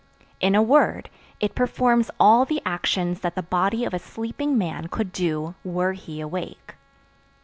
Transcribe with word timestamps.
In 0.39 0.55
a 0.55 0.63
word, 0.63 1.11
it 1.39 1.53
performs 1.53 2.09
all 2.19 2.43
the 2.43 2.59
actions 2.65 3.19
that 3.19 3.35
the 3.35 3.43
body 3.43 3.85
of 3.85 3.93
a 3.93 3.99
sleeping 3.99 4.57
man 4.57 4.87
could 4.87 5.11
do 5.11 5.53
were 5.63 5.93
he 5.93 6.19
awake. 6.19 6.73